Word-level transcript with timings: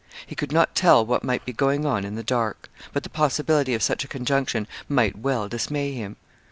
He 0.25 0.33
could 0.33 0.51
not 0.51 0.73
tell 0.73 1.05
what 1.05 1.23
might 1.23 1.45
be 1.45 1.53
going 1.53 1.85
on 1.85 2.05
in 2.05 2.15
the 2.15 2.23
dark. 2.23 2.71
But 2.91 3.03
the 3.03 3.09
possibility 3.11 3.75
of 3.75 3.83
such 3.83 4.03
a 4.03 4.07
conjunction 4.07 4.65
might 4.89 5.15
well 5.15 5.47
dismay 5.47 5.91
him. 5.93 6.15